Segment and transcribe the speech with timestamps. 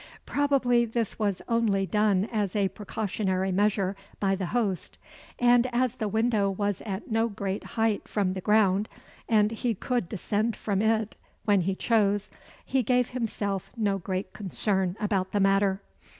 [0.25, 4.97] Probably this was only done as a precautionary measure by the host;
[5.37, 8.89] and as the window was at no great height from the ground,
[9.29, 12.31] and he could descend from it when he chose,
[12.65, 15.83] he gave himself no great concern about the matter.